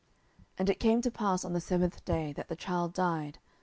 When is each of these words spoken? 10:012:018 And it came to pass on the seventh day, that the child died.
10:012:018 0.53 0.53
And 0.57 0.69
it 0.71 0.79
came 0.79 1.01
to 1.03 1.11
pass 1.11 1.45
on 1.45 1.53
the 1.53 1.61
seventh 1.61 2.03
day, 2.05 2.33
that 2.33 2.47
the 2.47 2.55
child 2.55 2.91
died. 2.95 3.37